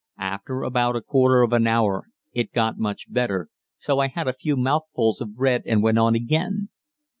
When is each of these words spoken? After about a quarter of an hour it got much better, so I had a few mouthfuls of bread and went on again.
After 0.17 0.63
about 0.63 0.95
a 0.95 1.01
quarter 1.03 1.43
of 1.43 1.53
an 1.53 1.67
hour 1.67 2.07
it 2.33 2.53
got 2.53 2.79
much 2.79 3.13
better, 3.13 3.49
so 3.77 3.99
I 3.99 4.07
had 4.07 4.27
a 4.27 4.33
few 4.33 4.57
mouthfuls 4.57 5.21
of 5.21 5.35
bread 5.35 5.61
and 5.67 5.83
went 5.83 5.99
on 5.99 6.15
again. 6.15 6.69